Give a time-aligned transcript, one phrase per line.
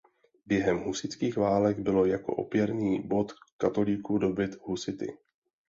[0.45, 5.17] Během husitských válek byl jako opěrný bod katolíků dobyt husity.